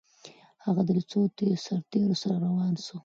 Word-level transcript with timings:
هغه 0.65 0.81
له 0.97 1.03
څو 1.11 1.19
سرتیرو 1.65 2.15
سره 2.21 2.35
روان 2.45 2.73
سو؟ 2.85 2.95